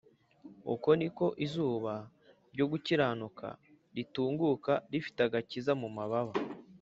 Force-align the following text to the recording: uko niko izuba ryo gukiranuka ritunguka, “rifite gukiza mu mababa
uko 0.73 0.89
niko 0.99 1.25
izuba 1.45 1.93
ryo 2.53 2.65
gukiranuka 2.71 3.47
ritunguka, 3.95 4.71
“rifite 4.91 5.21
gukiza 5.33 5.71
mu 5.81 5.89
mababa 5.97 6.33